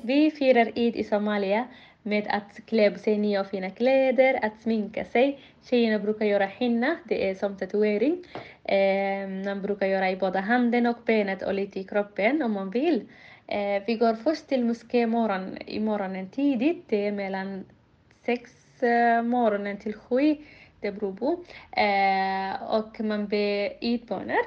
Vi 0.03 0.31
firar 0.31 0.71
Eid 0.75 0.97
i 0.97 1.05
Somalia 1.05 1.67
med 2.03 2.27
att 2.29 2.67
klä 2.67 2.91
på 2.91 2.99
sig 2.99 3.19
nya 3.19 3.41
och 3.41 3.47
fina 3.47 3.71
kläder, 3.71 4.45
att 4.45 4.61
sminka 4.63 5.05
sig. 5.05 5.41
Tjejerna 5.63 5.99
brukar 5.99 6.27
göra 6.27 6.47
henna, 6.47 6.97
det 7.05 7.31
är 7.31 7.35
som 7.35 7.57
tatuering. 7.57 8.25
Eh, 8.65 9.45
man 9.45 9.63
brukar 9.63 9.87
göra 9.87 10.11
i 10.11 10.17
båda 10.17 10.41
handen 10.41 10.87
och 10.87 10.99
benet 11.07 11.43
och 11.43 11.55
lite 11.55 11.81
i 11.81 11.85
kroppen 11.85 12.43
om 12.43 12.53
man 12.53 12.71
vill. 12.71 13.03
Eh, 13.47 13.83
vi 13.87 13.95
går 13.95 14.15
först 14.15 14.49
till 14.49 14.65
moské 14.65 15.07
morgon, 15.07 15.59
i 15.67 15.81
morgonen 15.81 16.29
tidigt, 16.29 16.85
det 16.89 17.07
är 17.07 17.13
mellan 17.13 17.65
sex 18.27 18.61
Eh, 18.83 19.23
morgonen 19.23 19.79
till 19.79 19.95
sju, 19.95 20.37
det 20.81 20.93
beror 20.93 21.13
på. 21.13 21.45
Eh, 21.81 22.63
och 22.63 23.01
man 23.01 23.27
ber 23.27 23.73
Eid-böner. 23.81 24.47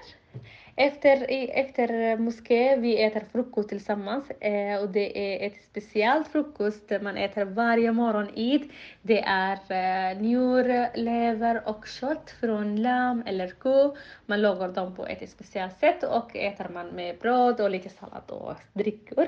Efter, 0.76 1.26
efter 1.60 2.18
moské 2.18 2.76
vi 2.76 3.04
äter 3.04 3.24
frukost 3.32 3.70
tillsammans 3.70 4.30
eh, 4.30 4.82
och 4.82 4.90
det 4.90 5.18
är 5.20 5.48
ett 5.48 5.64
speciellt 5.70 6.28
frukost 6.28 6.92
man 7.02 7.18
äter 7.18 7.46
varje 7.46 7.92
morgon 7.92 8.28
Eid. 8.36 8.72
Det 9.02 9.20
är 9.22 9.58
eh, 9.70 10.22
njur, 10.22 10.98
lever 10.98 11.62
och 11.66 11.88
kött 11.88 12.36
från 12.40 12.82
lamm 12.82 13.24
eller 13.26 13.48
ko. 13.48 13.96
Man 14.26 14.42
lagar 14.42 14.68
dem 14.68 14.96
på 14.96 15.08
ett 15.08 15.30
speciellt 15.30 15.80
sätt 15.80 16.04
och 16.04 16.36
äter 16.36 16.70
man 16.74 16.88
med 16.88 17.18
bröd 17.18 17.62
och 17.62 17.70
lite 17.70 17.90
sallad 17.90 18.32
och 18.32 18.54
drickor. 18.74 19.28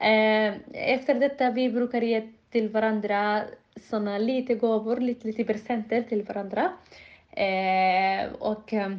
Eh, 0.00 0.54
efter 0.72 1.14
detta 1.14 1.50
vi 1.50 1.70
brukar 1.70 2.02
ge 2.02 2.32
till 2.50 2.68
varandra 2.68 3.42
såna 3.80 4.18
lite 4.18 4.54
gåvor, 4.54 4.96
lite, 4.96 5.26
lite 5.26 5.44
presenter 5.44 6.02
till 6.02 6.22
varandra. 6.22 6.72
Eh, 7.30 8.32
och 8.38 8.72
eh, 8.72 8.96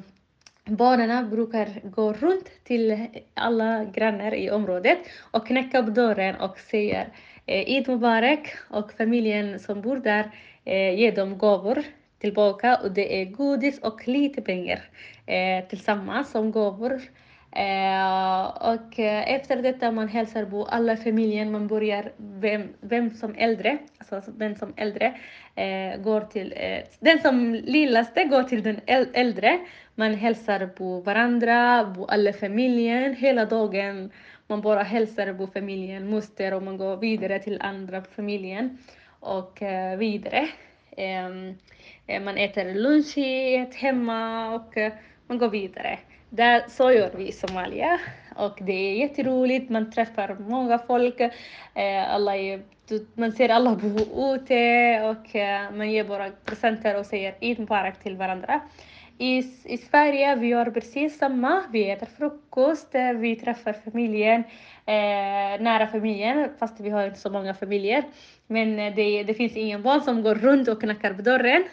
Barnen 0.68 1.30
brukar 1.30 1.82
gå 1.84 2.14
runt 2.14 2.50
till 2.64 3.08
alla 3.34 3.86
grannar 3.86 4.34
i 4.36 4.52
området 4.52 4.98
och 5.32 5.48
knacka 5.48 5.84
på 5.84 5.90
dörren 5.90 6.36
och 6.36 6.60
säga, 6.60 7.02
eh, 7.46 7.70
Eid 7.70 7.88
Mubarak 7.88 8.54
och 8.70 8.94
familjen 8.94 9.60
som 9.60 9.82
bor 9.82 9.98
där 9.98 10.32
eh, 10.64 11.00
ger 11.00 11.16
dem 11.16 11.38
gåvor 11.38 11.84
tillbaka 12.20 12.80
och 12.84 12.92
det 12.92 13.22
är 13.22 13.26
godis 13.26 13.80
och 13.80 14.08
lite 14.08 14.42
pengar 14.42 14.90
eh, 15.26 15.68
tillsammans 15.68 16.32
som 16.32 16.52
gåvor. 16.52 17.02
Eh, 17.56 18.46
och 18.46 19.00
eh, 19.00 19.34
efter 19.34 19.62
detta 19.62 19.92
man 19.92 20.08
hälsar 20.08 20.46
på 20.46 20.66
alla 20.66 20.98
familjen, 20.98 21.52
man 21.52 21.68
börjar 21.68 22.12
vem, 22.18 22.74
vem 22.82 23.10
som 23.10 23.36
äldre, 23.38 23.78
alltså 23.98 24.32
den 24.32 24.56
som 24.56 24.74
äldre 24.78 25.14
eh, 25.56 26.02
går 26.02 26.22
till, 26.22 26.54
eh, 26.56 26.80
den 27.00 27.20
som 27.22 27.54
lillaste 27.54 28.24
går 28.24 28.44
till 28.44 28.64
den 28.64 28.80
äldre. 29.14 29.60
Man 29.96 30.14
hälsar 30.14 30.68
på 30.68 31.02
varandra, 31.02 31.94
på 31.98 32.06
alla 32.06 32.34
familjen, 32.34 33.16
hela 33.16 33.46
dagen. 33.46 34.12
Man 34.48 34.62
bara 34.62 34.84
hälsar 34.84 35.34
på 35.34 35.48
familjen, 35.48 36.08
moster 36.08 36.54
och 36.54 36.64
man 36.64 36.78
går 36.78 36.98
vidare 36.98 37.40
till 37.40 37.62
andra 37.62 38.02
familjen 38.02 38.78
och 39.20 39.62
eh, 39.62 39.98
vidare. 39.98 40.48
Ehm, 40.98 41.56
eh, 42.08 42.22
man 42.24 42.38
äter 42.38 42.74
lunch 42.74 43.18
hemma 43.76 44.50
och 44.56 44.78
eh, 44.78 44.94
man 45.28 45.38
går 45.38 45.50
vidare. 45.50 46.00
Där, 46.36 46.64
så 46.68 46.92
gör 46.92 47.12
vi 47.18 47.28
i 47.28 47.32
Somalia. 47.32 48.00
Och 48.36 48.58
det 48.62 48.74
är 48.74 48.96
jätteroligt, 48.96 49.70
man 49.70 49.92
träffar 49.92 50.38
många 50.40 50.78
folk, 50.78 51.20
eh, 51.20 52.14
alla 52.14 52.38
är, 52.38 52.62
man 53.14 53.32
ser 53.32 53.50
alla 53.50 53.76
bo 53.76 54.36
ute 54.36 55.02
och 55.04 55.36
eh, 55.36 55.72
man 55.72 55.92
ger 55.92 56.04
bara 56.04 56.32
presenter 56.46 57.00
och 57.00 57.06
säger 57.06 57.36
Eid 57.40 57.60
Mubarak 57.60 58.04
till 58.04 58.18
varandra. 58.18 58.62
I, 59.18 59.38
I 59.64 59.78
Sverige 59.78 60.36
vi 60.36 60.48
gör 60.48 60.72
precis 60.72 61.18
samma, 61.18 61.64
vi 61.72 61.90
äter 61.92 62.08
frukost, 62.18 62.96
eh, 62.96 63.12
vi 63.12 63.36
träffar 63.36 63.74
familjen, 63.74 64.44
eh, 64.86 65.62
nära 65.62 65.88
familjen, 65.88 66.50
fast 66.60 66.80
vi 66.80 66.90
har 66.90 67.08
inte 67.08 67.20
så 67.20 67.30
många 67.30 67.54
familjer. 67.54 68.04
Men 68.48 68.80
eh, 68.80 68.96
det, 68.96 69.24
det 69.24 69.34
finns 69.34 69.56
ingen 69.56 69.82
barn 69.82 70.02
som 70.02 70.24
går 70.24 70.36
runt 70.36 70.68
och 70.68 70.82
knackar 70.82 71.14
på 71.14 71.22
dörren. 71.22 71.64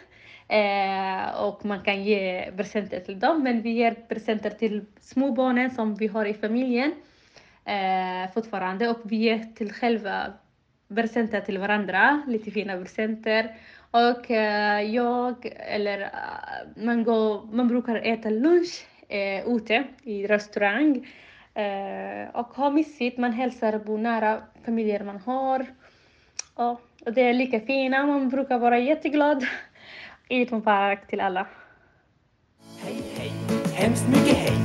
Eh, 0.47 1.43
och 1.43 1.65
man 1.65 1.81
kan 1.83 2.03
ge 2.03 2.51
presenter 2.57 2.99
till 2.99 3.19
dem. 3.19 3.43
Men 3.43 3.61
vi 3.61 3.69
ger 3.69 3.91
presenter 3.91 4.49
till 4.49 4.85
småbarnen 5.01 5.71
som 5.71 5.95
vi 5.95 6.07
har 6.07 6.25
i 6.25 6.33
familjen 6.33 6.91
eh, 7.65 8.31
fortfarande. 8.33 8.89
Och 8.89 8.99
vi 9.03 9.15
ger 9.15 9.39
till 9.55 9.73
själva 9.73 10.33
presenter 10.95 11.41
till 11.41 11.57
varandra, 11.57 12.21
lite 12.27 12.51
fina 12.51 12.77
presenter. 12.77 13.55
Och 13.91 14.31
eh, 14.31 14.81
jag, 14.81 15.53
eller 15.57 16.01
eh, 16.01 16.83
man, 16.83 17.03
går, 17.03 17.45
man 17.55 17.67
brukar 17.67 17.95
äta 17.95 18.29
lunch 18.29 18.85
eh, 19.09 19.47
ute 19.47 19.83
i 20.03 20.27
restaurang. 20.27 21.07
Eh, 21.53 22.29
och 22.33 22.47
ha 22.47 22.69
mysigt, 22.69 23.17
man 23.17 23.33
hälsar 23.33 23.79
på 23.79 23.97
nära 23.97 24.41
familjer 24.65 25.03
man 25.03 25.17
har. 25.17 25.65
Och, 26.55 26.81
och 27.05 27.13
det 27.13 27.21
är 27.21 27.33
lika 27.33 27.59
fina, 27.59 28.05
man 28.05 28.29
brukar 28.29 28.59
vara 28.59 28.79
jätteglad. 28.79 29.45
Eid 30.29 30.51
Mubarak 30.51 31.07
till 31.09 31.19
alla. 31.19 31.47
Hej, 32.77 33.01
hej, 33.15 33.31
hemskt 33.73 34.07
mycket 34.07 34.37
hej. 34.37 34.57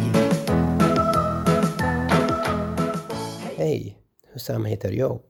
Hej, 3.57 3.99
Hussam 4.33 4.65
heter 4.65 4.93
jag. 4.93 5.21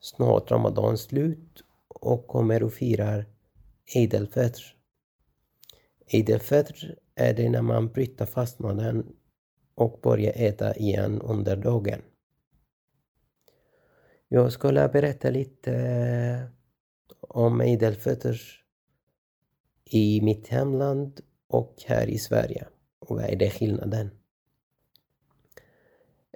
Snart 0.00 0.50
Ramadan 0.50 0.98
slut 0.98 1.62
och 1.88 2.26
kommer 2.26 2.62
och 2.62 2.72
firar 2.72 3.26
Eid 3.94 4.14
al-Fitr. 4.14 4.62
Eid 6.06 6.30
al-Fitr 6.30 6.94
är 7.14 7.34
det 7.34 7.50
när 7.50 7.62
man 7.62 7.88
bryter 7.88 8.26
fastnaden 8.26 9.06
och 9.74 10.00
börjar 10.02 10.32
äta 10.36 10.76
igen 10.76 11.20
under 11.22 11.56
dagen. 11.56 12.02
Jag 14.28 14.52
skulle 14.52 14.88
berätta 14.88 15.30
lite 15.30 16.50
om 17.20 17.60
Eid 17.60 17.84
al-Fitr 17.84 18.65
i 19.90 20.20
mitt 20.20 20.48
hemland 20.48 21.20
och 21.48 21.74
här 21.86 22.06
i 22.06 22.18
Sverige. 22.18 22.66
Och 22.98 23.16
vad 23.16 23.24
är 23.24 23.36
det 23.36 23.50
skillnaden? 23.50 24.10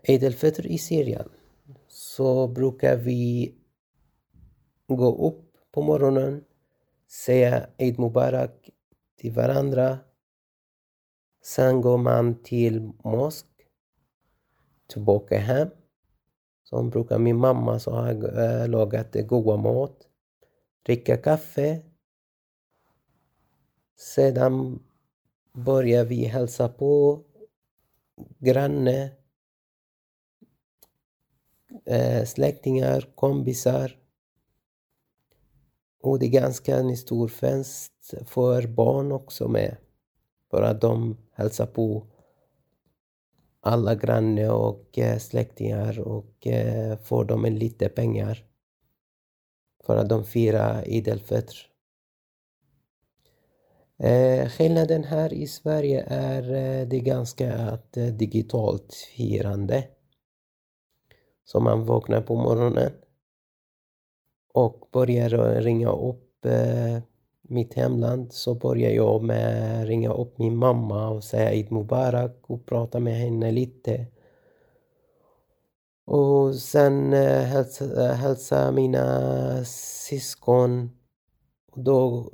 Eid 0.03 0.25
al-Fitr 0.25 0.67
i 0.67 0.79
Syrien 0.79 1.29
så 1.89 2.49
brukar 2.49 2.97
vi 2.97 3.55
gå 4.87 5.29
upp 5.29 5.57
på 5.73 5.83
morgonen, 5.83 6.45
säga 7.09 7.67
Eid 7.79 7.99
Mubarak 7.99 8.71
till 9.17 9.33
varandra. 9.33 9.99
Sen 11.43 11.81
går 11.81 11.99
man 11.99 12.43
till 12.43 12.93
mosk, 13.05 13.47
tillbaka 14.87 15.39
hem. 15.39 15.69
Som 16.63 16.91
brukar 16.91 17.19
min 17.19 17.37
mamma 17.37 17.79
så 17.79 17.91
har 17.91 18.39
äh, 18.39 18.69
lagat 18.69 19.17
goda 19.27 19.57
mat. 19.57 20.09
Dricka 20.83 21.17
kaffe 21.17 21.83
sedan 24.01 24.83
började 25.53 26.09
vi 26.09 26.25
hälsa 26.25 26.69
på 26.69 27.23
granne, 28.39 29.11
eh, 31.85 32.25
släktingar, 32.25 33.09
kompisar. 33.15 33.97
Och 36.03 36.19
det 36.19 36.27
är 36.27 36.31
ganska 36.31 36.77
en 36.77 36.97
stor 36.97 37.29
fest 37.29 38.15
för 38.27 38.67
barn 38.67 39.13
också 39.13 39.49
med. 39.49 39.77
För 40.51 40.63
att 40.63 40.81
de 40.81 41.17
hälsar 41.33 41.67
på 41.67 42.07
alla 43.61 43.95
granne 43.95 44.49
och 44.49 44.99
eh, 44.99 45.19
släktingar 45.19 46.01
och 46.01 46.47
eh, 46.47 46.99
får 46.99 47.25
dem 47.25 47.45
en 47.45 47.59
lite 47.59 47.89
pengar. 47.89 48.45
För 49.85 49.97
att 49.97 50.09
de 50.09 50.25
firar 50.25 50.83
Eid 50.87 51.09
al-Fitr. 51.09 51.70
Eh, 54.03 54.49
skillnaden 54.49 55.05
här 55.05 55.33
i 55.33 55.47
Sverige 55.47 56.05
är 56.09 56.43
eh, 56.43 56.89
det 56.89 57.01
ganska 57.01 57.55
att 57.55 57.97
eh, 57.97 58.05
digitalt 58.05 58.95
firande. 58.95 59.85
Så 61.45 61.61
man 61.61 61.85
vaknar 61.85 62.21
på 62.21 62.37
morgonen 62.37 62.93
och 64.55 64.89
börjar 64.93 65.61
ringa 65.61 65.93
upp 65.93 66.45
eh, 66.45 67.03
mitt 67.43 67.75
hemland 67.75 68.33
så 68.33 68.55
börjar 68.55 68.91
jag 68.91 69.23
med 69.23 69.81
att 69.81 69.89
ringa 69.89 70.13
upp 70.13 70.39
min 70.39 70.57
mamma 70.57 71.09
och 71.09 71.25
säga 71.25 71.51
Eid 71.51 71.73
Mubarak 71.73 72.37
och 72.43 72.67
prata 72.67 73.01
med 73.01 73.15
henne 73.15 73.51
lite. 73.51 74.07
Och 76.07 76.55
sen 76.55 77.13
eh, 77.13 77.43
hälsa, 77.43 78.13
hälsa 78.13 78.73
mina 78.73 79.65
syskon. 79.65 80.91
Och 81.73 81.81
då 81.81 82.31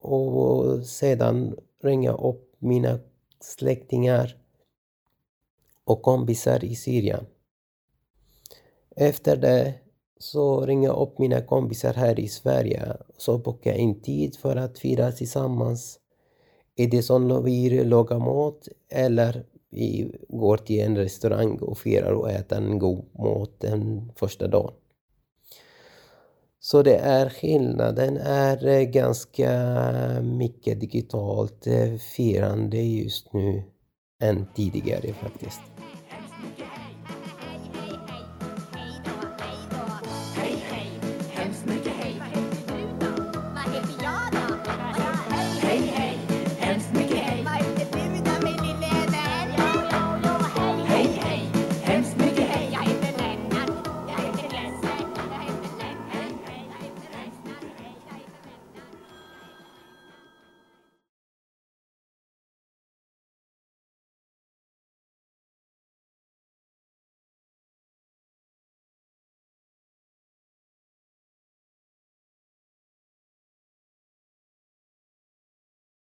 och 0.00 0.86
sedan 0.86 1.56
ringa 1.82 2.12
upp 2.12 2.56
mina 2.58 2.98
släktingar 3.40 4.36
och 5.84 6.02
kompisar 6.02 6.64
i 6.64 6.74
Syrien. 6.74 7.26
Efter 8.96 9.36
det 9.36 9.74
så 10.18 10.66
ringer 10.66 10.88
jag 10.88 10.98
upp 10.98 11.18
mina 11.18 11.40
kompisar 11.40 11.94
här 11.94 12.20
i 12.20 12.28
Sverige 12.28 12.96
så 13.16 13.38
bokar 13.38 13.70
jag 13.70 13.80
in 13.80 14.00
tid 14.00 14.36
för 14.36 14.56
att 14.56 14.78
fira 14.78 15.12
tillsammans. 15.12 16.00
Är 16.76 16.86
det 16.86 17.02
som 17.02 17.44
vi 17.44 17.84
lagar 17.84 18.18
mat 18.18 18.68
eller 18.88 19.44
vi 19.70 20.12
går 20.28 20.56
till 20.56 20.80
en 20.80 20.96
restaurang 20.96 21.58
och 21.58 21.78
firar 21.78 22.12
och 22.12 22.30
äter 22.30 22.58
en 22.58 22.78
god 22.78 23.04
mat 23.12 23.50
den 23.58 24.12
första 24.16 24.48
dagen. 24.48 24.74
Så 26.62 26.82
det 26.82 26.96
är 26.96 27.28
skillnaden 27.28 28.16
är 28.16 28.66
eh, 28.66 28.82
ganska 28.82 29.50
mycket 30.22 30.80
digitalt 30.80 31.66
eh, 31.66 31.94
firande 31.94 32.76
just 32.76 33.32
nu 33.32 33.62
än 34.22 34.46
tidigare 34.54 35.12
faktiskt. 35.12 35.60